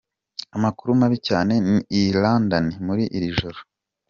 [0.55, 1.53] "Amakuru mabi cyane
[1.99, 3.59] i London muri iri joro.